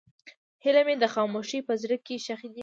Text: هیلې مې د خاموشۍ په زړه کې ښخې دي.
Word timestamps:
هیلې 0.63 0.81
مې 0.87 0.95
د 0.99 1.03
خاموشۍ 1.13 1.59
په 1.67 1.73
زړه 1.81 1.95
کې 2.05 2.15
ښخې 2.25 2.49
دي. 2.55 2.59